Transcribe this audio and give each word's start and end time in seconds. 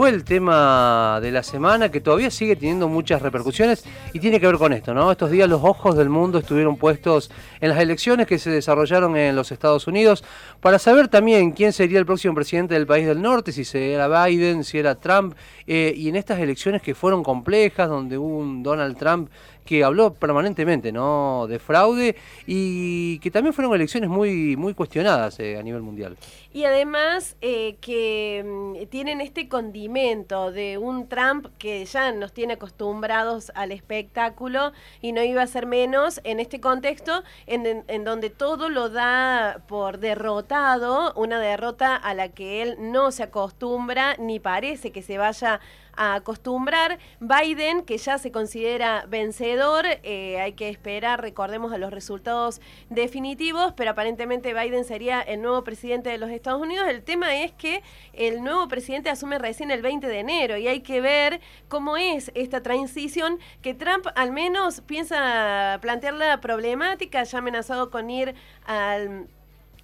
fue 0.00 0.08
el 0.08 0.24
tema 0.24 1.18
de 1.20 1.30
la 1.30 1.42
semana 1.42 1.90
que 1.90 2.00
todavía 2.00 2.30
sigue 2.30 2.56
teniendo 2.56 2.88
muchas 2.88 3.20
repercusiones 3.20 3.84
y 4.14 4.18
tiene 4.18 4.40
que 4.40 4.46
ver 4.46 4.56
con 4.56 4.72
esto, 4.72 4.94
¿no? 4.94 5.12
Estos 5.12 5.30
días 5.30 5.46
los 5.46 5.62
ojos 5.62 5.94
del 5.94 6.08
mundo 6.08 6.38
estuvieron 6.38 6.78
puestos 6.78 7.30
en 7.60 7.68
las 7.68 7.78
elecciones 7.78 8.26
que 8.26 8.38
se 8.38 8.48
desarrollaron 8.48 9.14
en 9.18 9.36
los 9.36 9.52
Estados 9.52 9.86
Unidos 9.86 10.24
para 10.60 10.78
saber 10.78 11.08
también 11.08 11.52
quién 11.52 11.74
sería 11.74 11.98
el 11.98 12.06
próximo 12.06 12.34
presidente 12.34 12.72
del 12.72 12.86
país 12.86 13.06
del 13.06 13.20
norte, 13.20 13.52
si 13.52 13.62
era 13.76 14.24
Biden, 14.24 14.64
si 14.64 14.78
era 14.78 14.94
Trump, 14.94 15.34
eh, 15.66 15.92
y 15.94 16.08
en 16.08 16.16
estas 16.16 16.38
elecciones 16.38 16.80
que 16.80 16.94
fueron 16.94 17.22
complejas, 17.22 17.86
donde 17.86 18.16
hubo 18.16 18.38
un 18.38 18.62
Donald 18.62 18.96
Trump 18.96 19.28
que 19.66 19.84
habló 19.84 20.14
permanentemente 20.14 20.90
¿no? 20.90 21.46
de 21.46 21.58
fraude 21.58 22.16
y 22.46 23.18
que 23.20 23.30
también 23.30 23.52
fueron 23.52 23.72
elecciones 23.72 24.08
muy, 24.08 24.56
muy 24.56 24.74
cuestionadas 24.74 25.38
eh, 25.38 25.58
a 25.58 25.62
nivel 25.62 25.82
mundial. 25.82 26.16
Y 26.52 26.64
además 26.64 27.36
eh, 27.40 27.76
que 27.80 28.44
mm, 28.44 28.88
tienen 28.88 29.20
este 29.20 29.48
condimento 29.48 29.89
de 29.90 30.78
un 30.78 31.08
Trump 31.08 31.48
que 31.58 31.84
ya 31.84 32.12
nos 32.12 32.32
tiene 32.32 32.52
acostumbrados 32.52 33.50
al 33.56 33.72
espectáculo 33.72 34.72
y 35.00 35.10
no 35.10 35.20
iba 35.22 35.42
a 35.42 35.46
ser 35.48 35.66
menos 35.66 36.20
en 36.22 36.38
este 36.38 36.60
contexto 36.60 37.24
en, 37.48 37.84
en 37.88 38.04
donde 38.04 38.30
todo 38.30 38.68
lo 38.68 38.88
da 38.88 39.62
por 39.66 39.98
derrotado, 39.98 41.12
una 41.14 41.40
derrota 41.40 41.96
a 41.96 42.14
la 42.14 42.28
que 42.28 42.62
él 42.62 42.76
no 42.78 43.10
se 43.10 43.24
acostumbra 43.24 44.14
ni 44.16 44.38
parece 44.38 44.92
que 44.92 45.02
se 45.02 45.18
vaya 45.18 45.54
a 45.54 45.58
acostumbrar. 45.96 46.98
Biden, 47.20 47.82
que 47.82 47.98
ya 47.98 48.18
se 48.18 48.32
considera 48.32 49.04
vencedor, 49.08 49.86
eh, 50.02 50.40
hay 50.40 50.52
que 50.54 50.68
esperar, 50.68 51.20
recordemos, 51.20 51.72
a 51.72 51.78
los 51.78 51.92
resultados 51.92 52.60
definitivos, 52.88 53.72
pero 53.76 53.90
aparentemente 53.90 54.54
Biden 54.54 54.84
sería 54.84 55.20
el 55.20 55.42
nuevo 55.42 55.64
presidente 55.64 56.10
de 56.10 56.18
los 56.18 56.30
Estados 56.30 56.60
Unidos. 56.60 56.88
El 56.88 57.02
tema 57.02 57.36
es 57.36 57.52
que 57.52 57.82
el 58.12 58.42
nuevo 58.42 58.68
presidente 58.68 59.10
asume 59.10 59.38
recién 59.38 59.70
el 59.70 59.82
20 59.82 60.06
de 60.06 60.18
enero 60.18 60.56
y 60.56 60.68
hay 60.68 60.80
que 60.80 61.00
ver 61.00 61.40
cómo 61.68 61.96
es 61.96 62.30
esta 62.34 62.62
transición 62.62 63.38
que 63.62 63.74
Trump 63.74 64.06
al 64.14 64.32
menos 64.32 64.80
piensa 64.82 65.78
plantear 65.80 66.14
la 66.14 66.40
problemática, 66.40 67.22
ya 67.22 67.38
amenazado 67.38 67.90
con 67.90 68.10
ir 68.10 68.34
al 68.64 69.28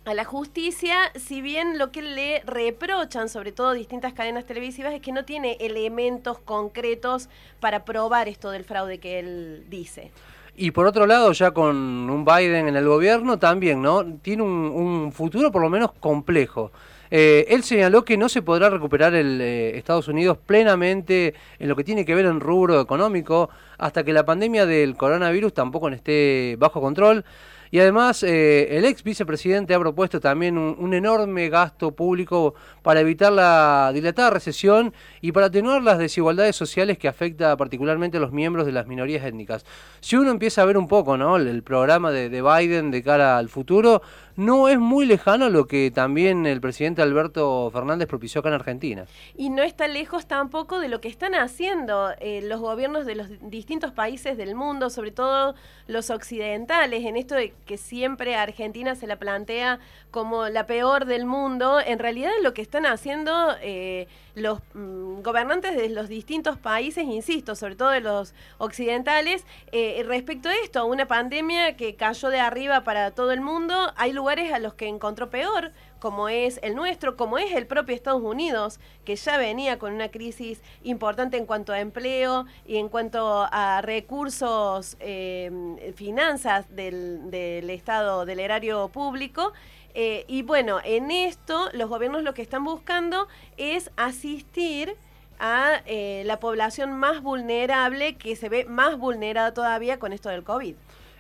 a 0.07 0.15
la 0.15 0.25
justicia, 0.25 0.95
si 1.17 1.43
bien 1.43 1.79
lo 1.79 1.91
que 1.91 2.01
le 2.01 2.41
reprochan, 2.47 3.29
sobre 3.29 3.51
todo 3.51 3.73
distintas 3.73 4.13
cadenas 4.13 4.47
televisivas, 4.47 4.95
es 4.95 5.01
que 5.01 5.11
no 5.11 5.25
tiene 5.25 5.57
elementos 5.59 6.39
concretos 6.39 7.29
para 7.59 7.85
probar 7.85 8.29
esto 8.29 8.53
del 8.53 8.63
fraude 8.63 8.99
que 8.99 9.19
él 9.19 9.65
dice. 9.69 10.13
Y 10.55 10.71
por 10.71 10.87
otro 10.87 11.07
lado, 11.07 11.33
ya 11.33 11.51
con 11.51 11.77
un 11.77 12.25
Biden 12.25 12.69
en 12.69 12.77
el 12.77 12.87
gobierno, 12.87 13.41
también, 13.41 13.83
¿no? 13.83 14.05
Tiene 14.23 14.45
un, 14.45 15.11
futuro 15.13 15.51
por 15.51 15.61
lo 15.61 15.69
menos 15.69 15.91
complejo. 15.99 16.71
Eh, 17.11 17.45
él 17.49 17.65
señaló 17.65 18.05
que 18.05 18.17
no 18.17 18.29
se 18.29 18.43
podrá 18.43 18.71
recuperar 18.71 19.13
el 19.15 19.41
eh, 19.41 19.77
Estados 19.77 20.07
Unidos 20.07 20.39
plenamente 20.39 21.35
en 21.59 21.69
lo 21.69 21.75
que 21.75 21.83
tiene 21.83 22.05
que 22.05 22.15
ver 22.15 22.27
en 22.27 22.39
rubro 22.39 22.81
económico 22.81 23.51
hasta 23.77 24.05
que 24.05 24.13
la 24.13 24.25
pandemia 24.25 24.67
del 24.67 24.97
coronavirus 24.97 25.53
tampoco 25.53 25.89
esté 25.89 26.55
bajo 26.61 26.81
control. 26.81 27.25
Y 27.71 27.81
además, 27.81 28.23
eh, 28.23 28.77
el 28.77 28.85
ex 28.85 29.03
vicepresidente 29.03 29.75
ha 29.75 29.81
propuesto 29.81 30.21
también 30.21 30.59
un, 30.59 30.95
enorme 30.95 31.49
gasto 31.49 31.93
público 31.93 32.55
para 32.83 33.01
evitar 33.01 33.33
la 33.33 33.91
dilatada 33.93 34.31
recesión 34.31 34.95
y 35.21 35.33
para 35.33 35.47
atenuar 35.47 35.83
las 35.83 35.99
desigualdades 35.99 36.57
sociales 36.57 36.97
que 36.97 37.09
afecta 37.09 37.57
particularmente 37.57 38.17
a 38.17 38.21
los 38.21 38.33
miembros 38.33 38.67
de 38.67 38.73
las 38.73 38.87
minorías 38.87 39.25
étnicas. 39.25 39.67
Si 40.01 40.17
uno 40.17 40.31
empieza 40.31 40.63
a 40.63 40.65
ver 40.65 40.79
un 40.79 40.89
poco 40.89 41.17
¿no? 41.17 41.37
el, 41.37 41.63
programa 41.63 42.11
de, 42.13 42.29
de 42.31 42.43
Biden 42.43 42.91
de 42.91 43.03
cara 43.03 43.37
al 43.37 43.49
futuro, 43.49 44.03
no 44.37 44.69
es 44.69 44.79
muy 44.79 45.07
lejano 45.07 45.49
lo 45.49 45.67
que 45.67 45.91
también 45.91 46.45
el 46.45 46.61
presidente 46.61 47.01
Alberto 47.03 47.71
Fernández 47.73 48.07
propició 48.07 48.41
acá 48.41 48.51
en 48.51 48.55
Argentina. 48.55 49.07
Y 49.35 49.49
no 49.49 49.63
está 49.63 49.89
lejos 49.89 50.27
tampoco 50.27 50.79
de 50.79 50.89
lo 50.89 51.01
que 51.01 51.09
están 51.09 51.35
haciendo 51.35 52.11
eh, 52.21 52.43
los 52.43 52.61
gobiernos 52.61 53.07
de 53.07 53.15
los 53.15 53.29
distintos 53.41 53.93
países 53.93 54.37
del 54.37 54.55
mundo, 54.55 54.91
sobre 54.91 55.11
todo 55.11 55.55
los 55.87 56.11
occidentales, 56.11 57.05
en 57.05 57.17
esto 57.17 57.35
de 57.35 57.55
que 57.65 57.77
siempre 57.77 58.37
Argentina 58.37 58.95
se 58.95 59.07
la 59.07 59.17
plantea 59.17 59.79
como 60.11 60.49
la 60.49 60.67
peor 60.67 61.05
del 61.05 61.27
mundo. 61.27 61.81
En 61.81 61.99
realidad 61.99 62.31
lo 62.43 62.55
que 62.55 62.63
están 62.63 62.87
haciendo 62.87 63.57
eh, 63.61 64.09
los 64.35 64.61
mm, 64.75 65.23
gobernantes 65.23 65.77
de 65.77 65.89
los 65.89 66.09
distintos 66.09 66.59
países, 66.59 67.05
insisto, 67.05 67.55
sobre 67.55 67.77
todo 67.77 67.91
de 67.91 68.01
los 68.01 68.35
occidentales, 68.59 69.45
eh, 69.73 70.03
respecto 70.07 70.49
a 70.49 70.55
esto, 70.63 70.81
a 70.81 70.85
una 70.85 71.07
pandemia 71.07 71.77
que 71.77 71.97
cayó 71.97 72.29
de 72.29 72.41
arriba 72.41 72.85
para 72.85 73.11
todo 73.13 73.33
el 73.33 73.41
mundo, 73.41 73.93
hay 73.97 74.13
lugares 74.13 74.53
a 74.53 74.59
los 74.59 74.75
que 74.75 74.89
encontró 74.89 75.31
peor, 75.31 75.73
como 75.99 76.29
es 76.29 76.61
el 76.63 76.75
nuestro, 76.75 77.17
como 77.17 77.39
es 77.39 77.53
el 77.55 77.67
propio 77.67 77.95
Estados 77.95 78.23
Unidos, 78.23 78.79
que 79.05 79.17
ya 79.17 79.39
venía 79.39 79.79
con 79.79 79.93
una 79.93 80.11
crisis 80.11 80.63
importante 80.83 81.37
en 81.37 81.47
cuanto 81.47 81.73
a 81.73 81.81
empleo 81.81 82.45
y 82.67 82.77
en 82.77 82.89
cuanto 82.89 83.49
a 83.51 83.81
recursos, 83.83 84.97
eh, 85.01 85.93
finanzas 85.97 86.67
del, 86.75 87.31
del 87.47 87.71
Estado, 87.71 88.25
del 88.25 88.41
erario 88.41 88.89
público. 88.89 89.53
Eh, 89.95 90.25
y 90.29 90.43
bueno, 90.43 90.79
en 90.85 91.11
esto 91.11 91.69
los 91.73 91.89
gobiernos 91.89 92.23
lo 92.23 92.35
que 92.35 92.43
están 92.43 92.65
buscando 92.65 93.29
es 93.57 93.91
asistir 93.97 94.95
a 95.39 95.83
eh, 95.87 96.23
la 96.27 96.41
población 96.41 96.93
más 96.99 97.23
vulnerable 97.23 98.17
que 98.17 98.37
se 98.37 98.49
ve 98.49 98.65
más 98.67 98.99
vulnerada 98.99 99.55
todavía 99.55 99.99
con 99.99 100.13
esto 100.13 100.29
del 100.29 100.43
COVID. 100.43 100.75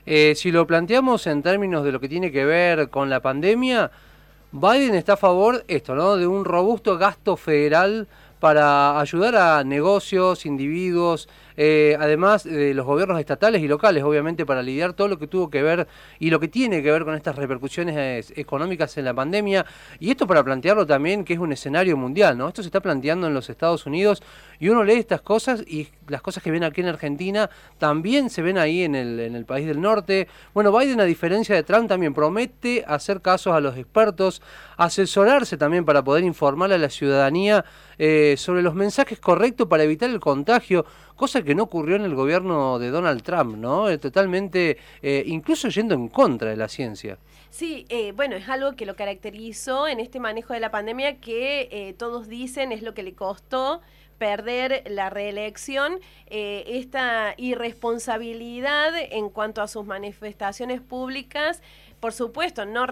Eh, 0.04 0.34
si 0.36 0.50
lo 0.50 0.66
planteamos 0.66 1.26
en 1.26 1.42
términos 1.42 1.84
de 1.84 1.92
lo 1.92 2.00
que 2.00 2.08
tiene 2.08 2.30
que 2.30 2.44
ver 2.44 2.90
con 2.90 3.10
la 3.10 3.20
pandemia, 3.20 3.90
Biden 4.52 4.94
está 4.94 5.14
a 5.14 5.16
favor 5.16 5.64
esto, 5.68 5.94
¿no? 5.94 6.16
De 6.16 6.26
un 6.26 6.44
robusto 6.44 6.96
gasto 6.96 7.36
federal 7.36 8.06
para 8.40 9.00
ayudar 9.00 9.36
a 9.36 9.64
negocios, 9.64 10.46
individuos, 10.46 11.28
eh, 11.56 11.96
además 11.98 12.44
de 12.44 12.74
los 12.74 12.84
gobiernos 12.84 13.18
estatales 13.18 13.62
y 13.62 13.68
locales, 13.68 14.04
obviamente, 14.04 14.44
para 14.44 14.62
lidiar 14.62 14.92
todo 14.92 15.08
lo 15.08 15.18
que 15.18 15.26
tuvo 15.26 15.48
que 15.48 15.62
ver 15.62 15.88
y 16.18 16.28
lo 16.28 16.38
que 16.38 16.48
tiene 16.48 16.82
que 16.82 16.90
ver 16.90 17.04
con 17.04 17.14
estas 17.14 17.36
repercusiones 17.36 18.32
económicas 18.36 18.96
en 18.98 19.06
la 19.06 19.14
pandemia. 19.14 19.64
Y 19.98 20.10
esto 20.10 20.26
para 20.26 20.44
plantearlo 20.44 20.86
también 20.86 21.24
que 21.24 21.32
es 21.32 21.38
un 21.38 21.52
escenario 21.52 21.96
mundial, 21.96 22.36
¿no? 22.36 22.48
Esto 22.48 22.62
se 22.62 22.68
está 22.68 22.80
planteando 22.80 23.26
en 23.26 23.34
los 23.34 23.48
Estados 23.48 23.86
Unidos 23.86 24.22
y 24.58 24.68
uno 24.68 24.84
lee 24.84 24.94
estas 24.94 25.22
cosas 25.22 25.62
y 25.66 25.88
las 26.08 26.20
cosas 26.20 26.42
que 26.42 26.50
ven 26.50 26.64
aquí 26.64 26.82
en 26.82 26.88
Argentina 26.88 27.48
también 27.78 28.28
se 28.28 28.42
ven 28.42 28.58
ahí 28.58 28.82
en 28.82 28.94
el, 28.94 29.20
en 29.20 29.34
el 29.34 29.46
país 29.46 29.66
del 29.66 29.80
norte. 29.80 30.28
Bueno, 30.52 30.76
Biden, 30.76 31.00
a 31.00 31.04
diferencia 31.04 31.54
de 31.54 31.62
Trump, 31.62 31.88
también 31.88 32.12
promete 32.12 32.84
hacer 32.86 33.22
casos 33.22 33.54
a 33.54 33.60
los 33.60 33.76
expertos, 33.76 34.42
asesorarse 34.76 35.56
también 35.56 35.84
para 35.84 36.04
poder 36.04 36.24
informar 36.24 36.72
a 36.72 36.78
la 36.78 36.90
ciudadanía 36.90 37.64
eh, 37.98 38.34
sobre 38.36 38.62
los 38.62 38.74
mensajes 38.74 39.18
correctos 39.20 39.68
para 39.68 39.84
evitar 39.84 40.10
el 40.10 40.20
contagio 40.20 40.84
cosa 41.16 41.42
que 41.42 41.54
no 41.54 41.64
ocurrió 41.64 41.96
en 41.96 42.02
el 42.02 42.14
gobierno 42.14 42.78
de 42.78 42.90
Donald 42.90 43.22
Trump, 43.22 43.56
¿no? 43.56 43.88
Eh, 43.88 43.98
totalmente, 43.98 44.76
eh, 45.02 45.24
incluso 45.26 45.68
yendo 45.68 45.94
en 45.94 46.08
contra 46.08 46.50
de 46.50 46.56
la 46.56 46.68
ciencia. 46.68 47.18
Sí, 47.50 47.86
eh, 47.88 48.12
bueno, 48.12 48.36
es 48.36 48.48
algo 48.48 48.76
que 48.76 48.86
lo 48.86 48.94
caracterizó 48.94 49.88
en 49.88 49.98
este 49.98 50.20
manejo 50.20 50.52
de 50.52 50.60
la 50.60 50.70
pandemia 50.70 51.16
que 51.20 51.94
todos 51.98 52.28
dicen 52.28 52.70
es 52.70 52.82
lo 52.82 52.92
que 52.92 53.02
le 53.02 53.14
costó 53.14 53.80
perder 54.18 54.82
la 54.88 55.10
reelección, 55.10 55.98
esta 56.26 57.34
irresponsabilidad 57.36 58.92
en 58.96 59.30
cuanto 59.30 59.62
a 59.62 59.68
sus 59.68 59.86
manifestaciones 59.86 60.80
públicas 60.80 61.62
por 62.00 62.12
supuesto, 62.12 62.66
no, 62.66 62.86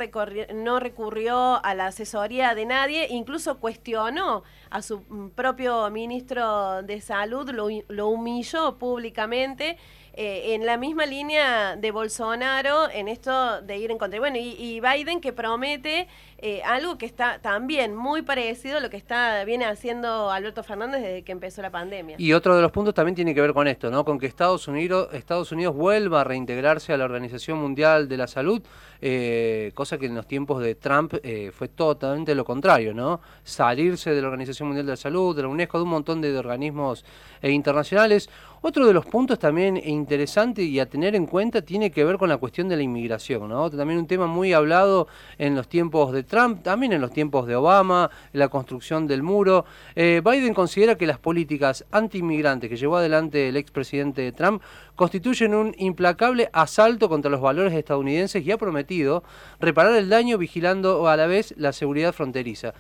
no 0.55 0.81
recurrió 0.81 1.65
a 1.65 1.75
la 1.75 1.87
asesoría 1.87 2.55
de 2.55 2.67
nadie, 2.67 3.09
incluso 3.11 3.59
cuestionó 3.61 4.43
a 4.71 4.83
su 4.83 5.01
mm, 5.01 5.31
propio 5.31 5.91
ministro 5.91 6.83
de 6.83 7.01
Salud, 7.01 7.51
lo, 7.51 7.69
lo 7.89 8.09
humilló 8.09 8.79
públicamente. 8.79 9.77
Eh, 10.17 10.55
en 10.55 10.65
la 10.65 10.77
misma 10.77 11.07
línea 11.07 11.75
de 11.75 11.91
Bolsonaro 11.91 12.89
en 12.89 13.09
esto 13.09 13.61
de 13.63 13.79
ir 13.79 13.91
en 13.91 13.99
contra. 13.99 14.21
Bueno, 14.21 14.37
y, 14.39 14.81
Biden 14.81 15.21
que 15.21 15.33
promete 15.33 16.07
eh, 16.39 16.63
algo 16.65 16.99
que 16.99 17.07
está 17.07 17.41
también 17.41 17.97
muy 17.97 18.23
parecido 18.23 18.79
a 18.79 18.81
lo 18.81 18.91
que 18.91 18.97
está 18.97 19.43
viene 19.45 19.65
haciendo 19.65 20.31
Alberto 20.31 20.63
Fernández 20.63 21.03
desde 21.03 21.23
que 21.25 21.33
empezó 21.33 21.63
la 21.63 21.71
pandemia. 21.71 22.15
Y 22.17 22.33
otro 22.33 22.55
de 22.55 22.63
los 22.63 22.71
puntos 22.71 22.95
también 22.95 23.17
tiene 23.17 23.35
que 23.35 23.41
ver 23.41 23.53
con 23.53 23.67
esto, 23.67 23.91
¿no? 23.91 24.05
Con 24.05 24.21
que 24.21 24.27
Estados 24.27 24.69
Unidos, 24.69 25.09
Estados 25.13 25.51
Unidos 25.51 25.75
vuelva 25.75 26.21
a 26.21 26.25
reintegrarse 26.25 26.93
a 26.93 26.97
la 26.97 27.07
Organización 27.07 27.59
Mundial 27.59 28.09
de 28.09 28.17
la 28.17 28.29
Salud, 28.29 28.63
eh, 29.01 29.73
cosa 29.75 29.99
que 29.99 30.07
en 30.07 30.15
los 30.15 30.29
tiempos 30.29 30.63
de 30.63 30.77
Trump 30.77 31.15
fue 31.53 31.69
totalmente 31.69 32.37
lo 32.37 32.45
contrario, 32.45 32.95
¿no? 32.95 33.21
Salirse 33.43 34.11
de 34.11 34.23
la 34.23 34.29
Organización 34.29 34.69
Mundial 34.69 34.87
de 34.87 34.93
la 34.93 34.97
Salud, 34.97 35.35
de 35.35 35.43
la 35.43 35.49
UNESCO, 35.49 35.79
de 35.79 35.85
un 35.85 35.91
montón 35.91 36.21
de 36.21 36.39
organismos 36.39 37.05
internacionales. 37.43 38.31
Otro 38.67 38.87
de 38.87 38.95
los 38.95 39.05
puntos 39.05 39.39
también 39.39 39.77
interesante 39.77 40.63
y 40.63 40.81
a 40.81 40.87
tener 40.87 41.15
en 41.15 41.27
cuenta 41.27 41.61
tiene 41.61 41.91
que 41.91 42.03
ver 42.03 42.17
con 42.17 42.31
la 42.31 42.39
cuestión 42.39 42.67
de 42.67 42.77
la 42.77 42.83
inmigración, 42.83 43.47
¿no? 43.47 43.69
También 43.69 43.99
un 43.99 44.07
tema 44.07 44.27
muy 44.27 44.55
hablado 44.55 45.07
en 45.37 45.55
los 45.55 45.69
tiempos 45.69 46.13
de 46.13 46.23
Trump, 46.23 46.63
también 46.63 46.95
en 46.95 47.03
los 47.03 47.13
tiempos 47.13 47.47
de 47.47 47.57
Obama, 47.57 48.11
la 48.33 48.49
construcción 48.49 49.07
del 49.07 49.23
muro. 49.23 49.67
Eh, 49.95 50.23
Biden 50.25 50.55
considera 50.55 50.97
que 50.97 51.07
las 51.07 51.19
políticas 51.19 51.85
anti-inmigrantes 51.91 52.71
que 52.71 52.79
llevó 52.79 52.97
adelante 52.97 53.51
el 53.51 53.59
expresidente 53.59 54.33
Trump 54.33 54.63
constituyen 54.97 55.55
un 55.55 55.75
implacable 55.77 56.49
asalto 56.55 57.11
contra 57.11 57.31
los 57.31 57.43
valores 57.43 57.75
estadounidenses 57.75 58.47
y 58.47 58.51
ha 58.51 58.57
prometido 58.57 59.25
reparar 59.61 59.95
el 59.95 60.09
daño 60.09 60.39
vigilando 60.39 61.07
a 61.07 61.19
la 61.19 61.27
vez 61.27 61.53
la 61.59 61.75
seguridad 61.75 62.15
fronteriza. 62.15 62.73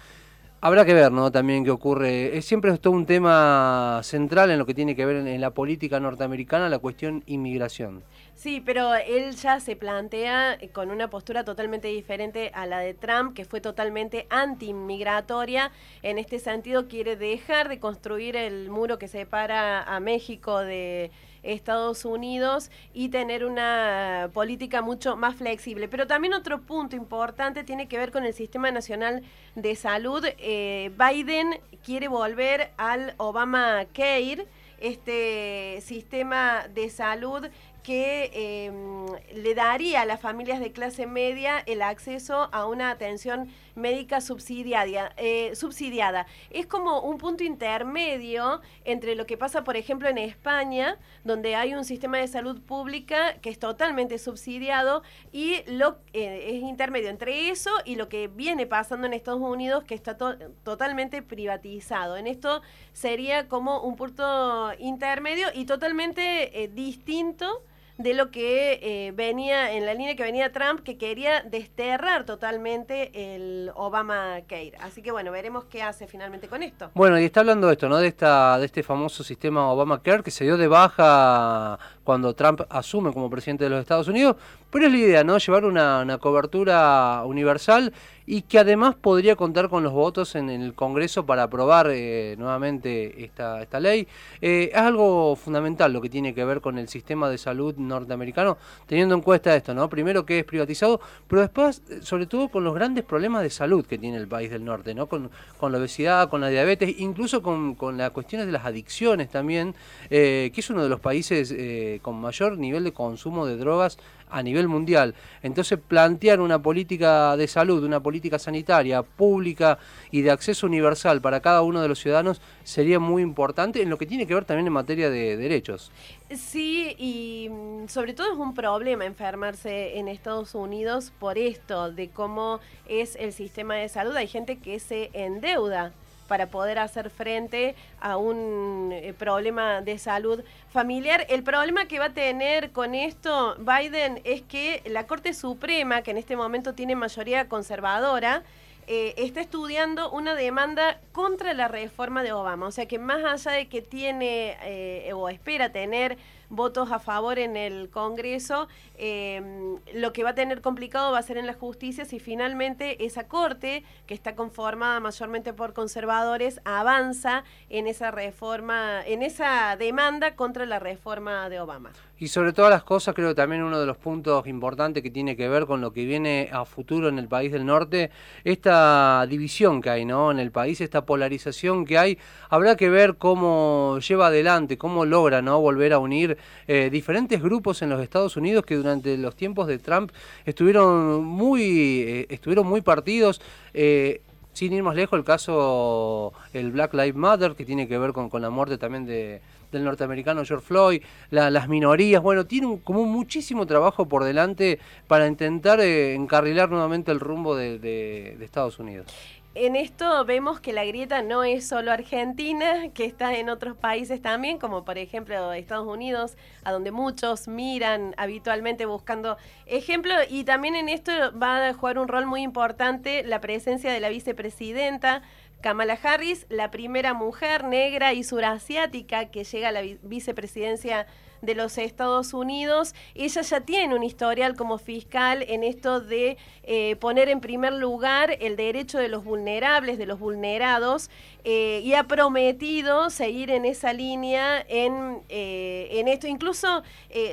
Habrá 0.66 0.86
que 0.86 0.94
ver, 0.94 1.12
¿no? 1.12 1.30
También 1.30 1.62
qué 1.62 1.70
ocurre. 1.70 2.38
Es 2.38 2.46
siempre 2.46 2.72
es 2.72 2.86
un 2.86 3.04
tema 3.04 4.00
central 4.02 4.50
en 4.50 4.58
lo 4.58 4.64
que 4.64 4.72
tiene 4.72 4.96
que 4.96 5.04
ver 5.04 5.16
en, 5.16 5.38
la 5.38 5.50
política 5.50 6.00
norteamericana, 6.00 6.70
la 6.70 6.78
cuestión 6.78 7.22
inmigración. 7.26 8.02
Sí, 8.34 8.62
pero 8.64 8.94
él 8.94 9.36
ya 9.36 9.60
se 9.60 9.76
plantea 9.76 10.56
con 10.72 10.90
una 10.90 11.10
postura 11.10 11.44
totalmente 11.44 11.88
diferente 11.88 12.50
a 12.54 12.64
la 12.64 12.78
de 12.78 12.94
Trump, 12.94 13.34
que 13.34 13.44
fue 13.44 13.60
totalmente 13.60 14.26
anti-inmigratoria. 14.30 15.70
En 16.02 16.16
este 16.16 16.38
sentido, 16.38 16.88
quiere 16.88 17.16
dejar 17.16 17.68
de 17.68 17.78
construir 17.78 18.34
el 18.34 18.70
muro 18.70 18.98
que 18.98 19.06
separa 19.06 19.82
a 19.82 20.00
México 20.00 20.60
de 20.60 21.10
Estados 21.44 22.04
Unidos 22.04 22.70
y 22.92 23.10
tener 23.10 23.44
una 23.44 24.30
política 24.32 24.82
mucho 24.82 25.16
más 25.16 25.36
flexible. 25.36 25.88
Pero 25.88 26.06
también 26.06 26.34
otro 26.34 26.62
punto 26.62 26.96
importante 26.96 27.64
tiene 27.64 27.86
que 27.86 27.98
ver 27.98 28.10
con 28.10 28.24
el 28.24 28.34
Sistema 28.34 28.70
Nacional 28.70 29.22
de 29.54 29.76
Salud. 29.76 30.24
Eh, 30.38 30.90
Biden 30.98 31.60
quiere 31.84 32.08
volver 32.08 32.72
al 32.76 33.14
Obamacare, 33.18 34.46
este 34.80 35.80
sistema 35.80 36.66
de 36.74 36.90
salud 36.90 37.46
que 37.84 38.30
em, 38.32 39.06
le 39.34 39.54
daría 39.54 40.00
a 40.00 40.04
las 40.06 40.18
familias 40.18 40.58
de 40.58 40.72
clase 40.72 41.06
media 41.06 41.62
el 41.66 41.82
acceso 41.82 42.48
a 42.50 42.66
una 42.66 42.90
atención 42.90 43.50
médica 43.74 44.22
subsidiaria, 44.22 45.12
eh, 45.18 45.54
subsidiada. 45.54 46.26
Es 46.50 46.66
como 46.66 47.02
un 47.02 47.18
punto 47.18 47.44
intermedio 47.44 48.62
entre 48.84 49.14
lo 49.14 49.26
que 49.26 49.36
pasa, 49.36 49.64
por 49.64 49.76
ejemplo, 49.76 50.08
en 50.08 50.16
España, 50.16 50.98
donde 51.24 51.56
hay 51.56 51.74
un 51.74 51.84
sistema 51.84 52.16
de 52.18 52.26
salud 52.26 52.62
pública 52.62 53.34
que 53.42 53.50
es 53.50 53.58
totalmente 53.58 54.18
subsidiado, 54.18 55.02
y 55.30 55.62
lo 55.66 55.98
eh, 56.14 56.56
es 56.56 56.62
intermedio 56.62 57.10
entre 57.10 57.50
eso 57.50 57.70
y 57.84 57.96
lo 57.96 58.08
que 58.08 58.28
viene 58.28 58.66
pasando 58.66 59.06
en 59.06 59.12
Estados 59.12 59.42
Unidos, 59.42 59.84
que 59.84 59.94
está 59.94 60.16
totalmente 60.16 61.20
privatizado. 61.20 62.16
En 62.16 62.26
esto 62.26 62.62
sería 62.94 63.46
como 63.46 63.82
un 63.82 63.96
punto 63.96 64.72
intermedio 64.78 65.48
y 65.52 65.66
totalmente 65.66 66.62
eh, 66.62 66.68
distinto 66.68 67.62
de 67.96 68.12
lo 68.12 68.30
que 68.30 68.80
eh, 68.82 69.12
venía 69.12 69.72
en 69.72 69.86
la 69.86 69.94
línea 69.94 70.16
que 70.16 70.24
venía 70.24 70.50
Trump, 70.52 70.80
que 70.80 70.98
quería 70.98 71.42
desterrar 71.42 72.24
totalmente 72.24 73.34
el 73.34 73.70
Obamacare. 73.74 74.72
Así 74.80 75.00
que 75.00 75.12
bueno, 75.12 75.30
veremos 75.30 75.64
qué 75.66 75.82
hace 75.82 76.08
finalmente 76.08 76.48
con 76.48 76.62
esto. 76.62 76.90
Bueno, 76.94 77.20
y 77.20 77.24
está 77.24 77.40
hablando 77.40 77.68
de 77.68 77.74
esto, 77.74 77.88
¿no? 77.88 77.98
De 77.98 78.08
esta, 78.08 78.58
de 78.58 78.66
este 78.66 78.82
famoso 78.82 79.22
sistema 79.22 79.70
Obamacare 79.70 80.24
que 80.24 80.32
se 80.32 80.44
dio 80.44 80.56
de 80.56 80.66
baja 80.66 81.78
cuando 82.02 82.34
Trump 82.34 82.62
asume 82.68 83.12
como 83.12 83.30
presidente 83.30 83.64
de 83.64 83.70
los 83.70 83.80
Estados 83.80 84.08
Unidos, 84.08 84.36
pero 84.70 84.86
es 84.86 84.92
la 84.92 84.98
idea, 84.98 85.24
¿no? 85.24 85.38
Llevar 85.38 85.64
una, 85.64 86.18
cobertura 86.20 87.22
universal 87.24 87.92
y 88.26 88.42
que 88.42 88.58
además 88.58 88.94
podría 88.94 89.36
contar 89.36 89.68
con 89.68 89.82
los 89.82 89.92
votos 89.92 90.34
en, 90.34 90.48
el 90.48 90.74
Congreso 90.74 91.26
para 91.26 91.44
aprobar 91.44 91.88
eh, 91.90 92.36
nuevamente 92.38 93.24
esta, 93.24 93.62
esta 93.62 93.80
ley. 93.80 94.06
Eh, 94.40 94.70
es 94.72 94.78
algo 94.78 95.36
fundamental 95.36 95.92
lo 95.92 96.00
que 96.00 96.08
tiene 96.08 96.34
que 96.34 96.44
ver 96.44 96.60
con 96.60 96.78
el 96.78 96.88
sistema 96.88 97.28
de 97.28 97.38
salud 97.38 97.74
norteamericano, 97.76 98.56
teniendo 98.86 99.14
en 99.14 99.20
cuenta 99.20 99.54
esto, 99.54 99.74
¿no? 99.74 99.88
Primero 99.88 100.24
que 100.24 100.40
es 100.40 100.44
privatizado, 100.44 101.00
pero 101.28 101.42
después, 101.42 101.82
sobre 102.02 102.26
todo, 102.26 102.48
con 102.48 102.64
los 102.64 102.74
grandes 102.74 103.04
problemas 103.04 103.42
de 103.42 103.50
salud 103.50 103.84
que 103.84 103.98
tiene 103.98 104.16
el 104.16 104.28
país 104.28 104.50
del 104.50 104.64
norte, 104.64 104.94
¿no? 104.94 105.06
Con, 105.06 105.30
la 105.60 105.78
obesidad, 105.78 106.28
con 106.28 106.42
la 106.42 106.48
diabetes, 106.48 106.94
incluso 106.98 107.42
con, 107.42 107.76
las 107.96 108.10
cuestiones 108.10 108.46
de 108.46 108.52
las 108.52 108.64
adicciones 108.66 109.30
también, 109.30 109.74
eh, 110.10 110.50
que 110.54 110.60
es 110.60 110.70
uno 110.70 110.82
de 110.82 110.88
los 110.88 111.00
países 111.00 111.54
con 112.02 112.20
mayor 112.20 112.58
nivel 112.58 112.84
de 112.84 112.92
consumo 112.92 113.46
de 113.46 113.56
drogas 113.56 113.98
a 114.34 114.42
nivel 114.42 114.66
mundial. 114.66 115.14
Entonces 115.42 115.78
plantear 115.78 116.40
una 116.40 116.60
política 116.60 117.36
de 117.36 117.46
salud, 117.46 117.84
una 117.84 118.00
política 118.00 118.38
sanitaria 118.38 119.02
pública 119.02 119.78
y 120.10 120.22
de 120.22 120.32
acceso 120.32 120.66
universal 120.66 121.20
para 121.20 121.40
cada 121.40 121.62
uno 121.62 121.80
de 121.80 121.86
los 121.86 122.00
ciudadanos 122.00 122.42
sería 122.64 122.98
muy 122.98 123.22
importante 123.22 123.80
en 123.80 123.90
lo 123.90 123.96
que 123.96 124.06
tiene 124.06 124.26
que 124.26 124.34
ver 124.34 124.44
también 124.44 124.66
en 124.66 124.72
materia 124.72 125.08
de 125.08 125.36
derechos. 125.36 125.92
Sí, 126.30 126.96
y 126.98 127.48
mm, 127.48 127.88
sobre 127.88 128.12
todo 128.12 128.32
es 128.32 128.38
un 128.38 128.54
problema 128.54 129.04
enfermarse 129.04 129.98
en 129.98 130.08
Estados 130.08 130.56
Unidos 130.56 131.12
por 131.20 131.38
esto, 131.38 131.92
de 131.92 132.08
cómo 132.10 132.58
es 132.88 133.14
el 133.14 133.32
sistema 133.32 133.76
de 133.76 133.88
salud. 133.88 134.16
Hay 134.16 134.26
gente 134.26 134.58
que 134.58 134.80
se 134.80 135.10
endeuda 135.12 135.92
para 136.26 136.46
poder 136.46 136.78
hacer 136.78 137.10
frente 137.10 137.74
a 138.00 138.16
un 138.16 138.90
eh, 138.92 139.14
problema 139.16 139.80
de 139.80 139.98
salud 139.98 140.42
familiar. 140.70 141.26
El 141.28 141.42
problema 141.42 141.86
que 141.86 141.98
va 141.98 142.06
a 142.06 142.12
tener 142.14 142.70
con 142.70 142.94
esto 142.94 143.56
Biden 143.58 144.20
es 144.24 144.42
que 144.42 144.82
la 144.86 145.06
Corte 145.06 145.34
Suprema, 145.34 146.02
que 146.02 146.10
en 146.10 146.18
este 146.18 146.36
momento 146.36 146.74
tiene 146.74 146.96
mayoría 146.96 147.48
conservadora, 147.48 148.42
eh, 148.86 149.14
está 149.16 149.40
estudiando 149.40 150.10
una 150.10 150.34
demanda 150.34 151.00
contra 151.12 151.54
la 151.54 151.68
reforma 151.68 152.22
de 152.22 152.32
Obama. 152.32 152.66
O 152.66 152.70
sea 152.70 152.86
que 152.86 152.98
más 152.98 153.24
allá 153.24 153.56
de 153.56 153.66
que 153.68 153.80
tiene 153.80 154.56
eh, 154.62 155.12
o 155.14 155.28
espera 155.30 155.70
tener 155.70 156.18
votos 156.48 156.92
a 156.92 156.98
favor 156.98 157.38
en 157.38 157.56
el 157.56 157.90
Congreso, 157.90 158.68
em, 158.96 159.78
lo 159.94 160.12
que 160.12 160.24
va 160.24 160.30
a 160.30 160.34
tener 160.34 160.60
complicado 160.60 161.12
va 161.12 161.18
a 161.18 161.22
ser 161.22 161.36
en 161.36 161.46
la 161.46 161.54
justicia 161.54 162.04
si 162.04 162.18
finalmente 162.18 163.04
esa 163.04 163.28
corte, 163.28 163.84
que 164.06 164.14
está 164.14 164.34
conformada 164.34 165.00
mayormente 165.00 165.52
por 165.52 165.72
conservadores, 165.72 166.60
avanza 166.64 167.44
en 167.70 167.86
esa 167.86 168.10
reforma, 168.10 169.02
en 169.06 169.22
esa 169.22 169.76
demanda 169.76 170.36
contra 170.36 170.66
la 170.66 170.78
reforma 170.78 171.48
de 171.48 171.60
Obama. 171.60 171.92
Y 172.16 172.28
sobre 172.28 172.52
todas 172.52 172.70
las 172.70 172.84
cosas, 172.84 173.14
creo 173.14 173.30
que 173.30 173.34
también 173.34 173.62
uno 173.64 173.80
de 173.80 173.86
los 173.86 173.96
puntos 173.96 174.46
importantes 174.46 175.02
que 175.02 175.10
tiene 175.10 175.36
que 175.36 175.48
ver 175.48 175.66
con 175.66 175.80
lo 175.80 175.92
que 175.92 176.04
viene 176.04 176.48
a 176.52 176.64
futuro 176.64 177.08
en 177.08 177.18
el 177.18 177.26
país 177.26 177.50
del 177.50 177.66
norte, 177.66 178.10
esta 178.44 179.26
división 179.28 179.82
que 179.82 179.90
hay 179.90 180.04
¿no? 180.04 180.30
en 180.30 180.38
el 180.38 180.52
país, 180.52 180.80
esta 180.80 181.04
polarización 181.04 181.84
que 181.84 181.98
hay, 181.98 182.18
habrá 182.48 182.76
que 182.76 182.88
ver 182.88 183.16
cómo 183.16 183.98
lleva 183.98 184.28
adelante, 184.28 184.78
cómo 184.78 185.04
logra 185.04 185.42
¿no? 185.42 185.60
volver 185.60 185.92
a 185.92 185.98
unir 185.98 186.33
eh, 186.66 186.88
diferentes 186.90 187.42
grupos 187.42 187.82
en 187.82 187.90
los 187.90 188.02
Estados 188.02 188.36
Unidos 188.36 188.64
que 188.64 188.76
durante 188.76 189.16
los 189.16 189.36
tiempos 189.36 189.66
de 189.66 189.78
Trump 189.78 190.12
estuvieron 190.44 191.24
muy, 191.24 192.02
eh, 192.02 192.26
estuvieron 192.28 192.66
muy 192.66 192.80
partidos. 192.80 193.40
Eh, 193.72 194.20
sin 194.52 194.72
ir 194.72 194.84
más 194.84 194.94
lejos, 194.94 195.18
el 195.18 195.24
caso, 195.24 196.32
el 196.52 196.70
Black 196.70 196.94
Lives 196.94 197.16
Matter, 197.16 197.56
que 197.56 197.64
tiene 197.64 197.88
que 197.88 197.98
ver 197.98 198.12
con, 198.12 198.30
la 198.40 198.50
muerte 198.50 198.78
también 198.78 199.04
de, 199.04 199.40
del 199.72 199.82
norteamericano 199.82 200.44
George 200.44 200.64
Floyd, 200.64 201.02
las 201.30 201.68
minorías, 201.68 202.22
bueno, 202.22 202.46
tiene 202.46 202.78
como 202.84 203.04
muchísimo 203.04 203.66
trabajo 203.66 204.06
por 204.06 204.22
delante 204.22 204.78
para 205.08 205.26
intentar 205.26 205.80
encarrilar 205.80 206.70
nuevamente 206.70 207.10
el 207.10 207.18
rumbo 207.18 207.56
de 207.56 208.38
Estados 208.40 208.78
Unidos 208.78 209.06
en 209.54 209.76
esto 209.76 210.24
vemos 210.24 210.58
que 210.60 210.72
la 210.72 210.84
grieta 210.84 211.22
no 211.22 211.44
es 211.44 211.68
solo 211.68 211.92
Argentina, 211.92 212.88
que 212.92 213.04
está 213.04 213.34
en 213.36 213.48
otros 213.48 213.76
países 213.76 214.20
también, 214.20 214.58
como 214.58 214.84
por 214.84 214.98
ejemplo 214.98 215.52
Estados 215.52 215.86
Unidos, 215.86 216.36
a 216.64 216.72
donde 216.72 216.90
muchos 216.90 217.46
miran 217.46 218.14
habitualmente 218.16 218.84
buscando 218.84 219.36
ejemplos. 219.66 220.18
Y 220.28 220.42
también 220.42 220.74
en 220.74 220.88
esto 220.88 221.12
va 221.40 221.68
a 221.68 221.74
jugar 221.74 221.98
un 221.98 222.08
rol 222.08 222.26
muy 222.26 222.42
importante 222.42 223.22
la 223.22 223.40
presencia 223.40 223.92
de 223.92 224.00
la 224.00 224.08
vicepresidenta. 224.08 225.22
Kamala 225.64 225.98
Harris, 226.02 226.44
la 226.50 226.70
primera 226.70 227.14
mujer 227.14 227.64
negra 227.64 228.12
y 228.12 228.22
surasiática 228.22 229.30
que 229.30 229.44
llega 229.44 229.70
a 229.70 229.72
la 229.72 229.80
vicepresidencia 230.02 231.06
de 231.44 231.54
los 231.54 231.78
Estados 231.78 232.34
Unidos. 232.34 232.94
Ella 233.14 233.42
ya 233.42 233.60
tiene 233.60 233.94
un 233.94 234.02
historial 234.02 234.56
como 234.56 234.78
fiscal 234.78 235.44
en 235.48 235.62
esto 235.62 236.00
de 236.00 236.36
eh, 236.64 236.96
poner 236.96 237.28
en 237.28 237.40
primer 237.40 237.72
lugar 237.72 238.36
el 238.40 238.56
derecho 238.56 238.98
de 238.98 239.08
los 239.08 239.24
vulnerables, 239.24 239.98
de 239.98 240.06
los 240.06 240.18
vulnerados, 240.18 241.10
eh, 241.44 241.82
y 241.84 241.92
ha 241.94 242.04
prometido 242.04 243.10
seguir 243.10 243.50
en 243.50 243.66
esa 243.66 243.92
línea 243.92 244.64
en, 244.68 245.20
eh, 245.28 245.88
en 245.92 246.08
esto. 246.08 246.26
Incluso 246.26 246.82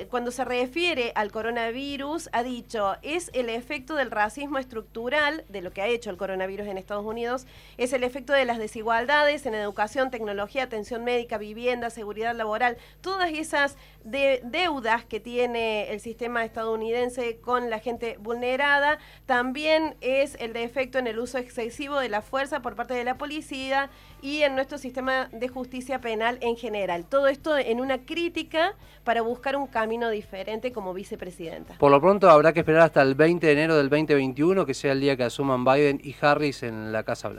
cuando 0.10 0.30
se 0.30 0.46
refiere 0.46 1.12
al 1.16 1.32
coronavirus, 1.32 2.30
ha 2.34 2.44
dicho, 2.44 2.96
es 3.02 3.32
el 3.34 3.50
efecto 3.50 3.96
del 3.96 4.12
racismo 4.12 4.60
estructural, 4.60 5.44
de 5.50 5.62
lo 5.62 5.72
que 5.72 5.82
ha 5.82 5.88
hecho 5.88 6.12
el 6.12 6.18
coronavirus 6.18 6.68
en 6.68 6.78
Estados 6.78 7.04
Unidos, 7.04 7.48
es 7.78 7.94
el 7.94 8.04
efecto 8.04 8.21
de 8.28 8.46
las 8.46 8.60
desigualdades 8.60 9.46
en 9.46 9.56
educación, 9.56 10.12
tecnología, 10.12 10.64
atención 10.64 11.04
médica, 11.04 11.38
vivienda, 11.38 11.90
seguridad 11.90 12.36
laboral, 12.36 12.78
todas 13.02 13.32
esas 13.32 13.78
de 14.04 14.42
deudas 14.44 15.06
que 15.06 15.20
tiene 15.20 15.92
el 15.92 16.00
sistema 16.00 16.46
estadounidense 16.46 17.40
con 17.40 17.70
la 17.70 17.80
gente 17.80 18.18
vulnerada, 18.20 19.00
también 19.26 19.96
es 20.02 20.36
el 20.40 20.54
defecto 20.54 21.00
en 21.00 21.08
el 21.08 21.20
uso 21.20 21.38
excesivo 21.38 22.00
de 22.00 22.10
la 22.10 22.22
fuerza 22.22 22.62
por 22.62 22.76
parte 22.76 22.94
de 22.94 23.04
la 23.04 23.18
policía 23.18 23.90
y 24.22 24.44
en 24.44 24.56
nuestro 24.56 24.78
sistema 24.78 25.28
de 25.32 25.48
justicia 25.48 26.00
penal 26.00 26.38
en 26.42 26.56
general. 26.56 27.06
Todo 27.06 27.28
esto 27.28 27.58
en 27.58 27.82
una 27.82 28.06
crítica 28.06 28.76
para 29.04 29.22
buscar 29.22 29.56
un 29.56 29.68
camino 29.68 30.10
diferente 30.10 30.72
como 30.72 30.94
vicepresidenta. 30.94 31.76
Por 31.80 31.92
lo 31.92 32.00
pronto 32.00 32.30
habrá 32.30 32.54
que 32.54 32.60
esperar 32.60 32.84
hasta 32.84 33.02
el 33.02 33.16
20 33.16 33.46
de 33.46 33.54
enero 33.54 33.78
del 33.78 33.90
2021, 33.90 34.66
que 34.66 34.74
sea 34.74 34.92
el 34.92 35.02
día 35.02 35.18
que 35.18 35.24
asuman 35.24 35.66
Biden 35.66 36.00
y 36.04 36.16
Harris 36.22 36.64
en 36.64 36.92
la 36.92 37.04
Casa 37.04 37.28
Blanca. 37.28 37.30